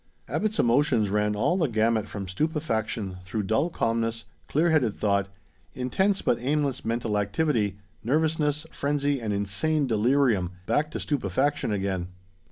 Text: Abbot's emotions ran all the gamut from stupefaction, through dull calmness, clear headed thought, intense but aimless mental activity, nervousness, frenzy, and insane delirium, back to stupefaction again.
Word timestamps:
Abbot's 0.27 0.57
emotions 0.57 1.11
ran 1.11 1.35
all 1.35 1.57
the 1.59 1.67
gamut 1.67 2.09
from 2.09 2.27
stupefaction, 2.27 3.17
through 3.23 3.43
dull 3.43 3.69
calmness, 3.69 4.23
clear 4.47 4.71
headed 4.71 4.95
thought, 4.95 5.27
intense 5.75 6.23
but 6.23 6.39
aimless 6.39 6.83
mental 6.83 7.19
activity, 7.19 7.77
nervousness, 8.03 8.65
frenzy, 8.71 9.21
and 9.21 9.31
insane 9.31 9.85
delirium, 9.85 10.53
back 10.65 10.89
to 10.89 10.99
stupefaction 10.99 11.71
again. 11.71 12.07